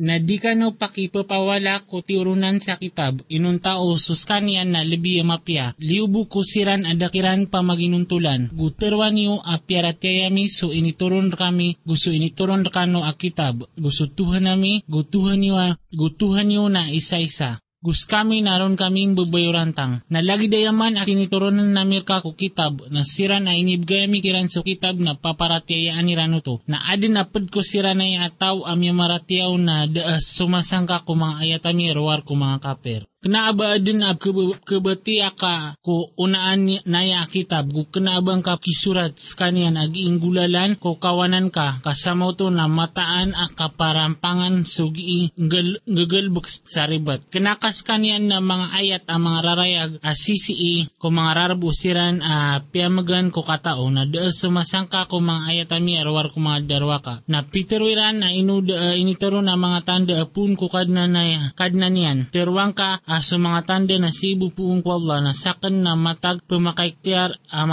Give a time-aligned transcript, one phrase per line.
[0.00, 5.76] na di ka no pakipapawala ko tiurunan sa kitab, inunta o suskanian na lebi mapya,
[5.76, 13.04] liubu ko siran adakiran pa maginuntulan, guterwan niyo apiaratyayami so inituron kami, gusto inituron kano
[13.04, 17.60] a kitab, gusto tuhan nami, gutuhan niyo, gutuhan niyo na isa-isa.
[17.80, 20.04] Gus kami naron kaming bubayurantang.
[20.12, 25.00] Nalagi dayaman akin iturunan na mirka ko kitab na sira na inibgayami kiran so kitab
[25.00, 26.60] na paparatiyayaan ni rano to.
[26.68, 31.88] Na adin apad ko sira na ataw amya maratiyaw na daas sumasangka ko mga ayatami
[31.88, 33.09] rawar ko mga kaper.
[33.20, 34.16] Kanaaba din ab
[34.64, 41.52] kabati ka ko unaan naya kitab ko kanaabang ka kisurat skanian ag inggulalan ko kawanan
[41.52, 47.28] ka kasama to na mataan a kaparampangan sugi ngagalbuk sa ribat.
[47.28, 53.28] Kanakas kanian na mga ayat ang mga rarayag a CCE ko mga rarabusiran a piamagan
[53.28, 57.20] ko katao na daas sumasangka ko mga ayat ami arwar ko mga darwaka.
[57.28, 62.32] Na piterwiran na inuda initaro na mga tanda apun ko kadna na kadna niyan.
[62.32, 67.34] Terwang ka aso mga tanda na sibu puong ko Allah na sakan na matag pumakaiktiyar
[67.50, 67.66] a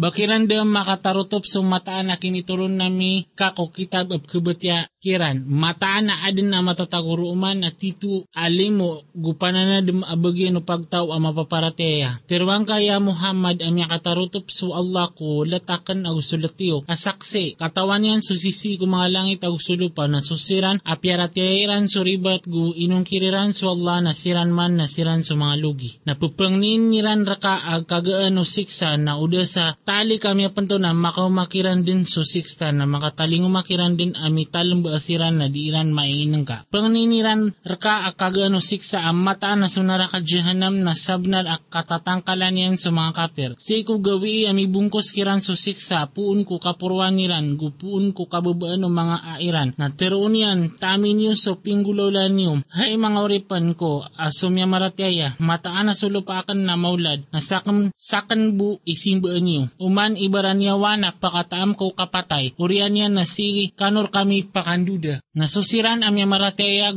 [0.00, 0.10] mapayag.
[0.10, 5.44] Bakiran da makatarutop sa mataan na kinituron nami kako kitab ab kabatya kiran.
[5.48, 11.18] Mataan na adin na matataguruman at titu alimo gupanan na dum abagyan no pagtaw a
[11.20, 12.20] mapaparateya.
[12.28, 18.76] Tirwang kaya Muhammad amya katarutop so Allah ko latakan ag sulatiyo asaksi katawan yan susisi
[18.76, 24.12] ko mga langit ag sulupa na susiran apyarateiran suribat gu inong kiriran so Allah na
[24.12, 25.90] siran man na siran sa mga lugi.
[26.04, 32.06] Napupangnin niran raka ag o siksa na uda sa tali kami apanto na makaumakiran din
[32.06, 36.62] so siksa na makataling umakiran din ami talang baasiran na diiran mainang ka.
[36.70, 41.66] Pangniniran raka ag kagaan o siksa ang mata na sunara ka jahanam na sabnal ak
[41.74, 43.50] katatangkalan yan sa mga kapir.
[43.58, 48.86] Si ko gawi ami bungkos kiran so siksa puun ko kapurwan niran gupuun ko kababaan
[48.86, 52.62] mga airan na teroon yan tamin niyo so pinggulaulan niyo.
[52.70, 58.78] Hay mga oripan ko asumya maratyaya mataan na sulupakan na maulad na sakan sakan bu
[58.86, 59.62] isimbaan niyo.
[59.80, 65.24] Uman ibaran niya wanak pakataam ko kapatay urian yan na si kanor kami pakanduda.
[65.32, 66.92] Nasusiran amya maratyaya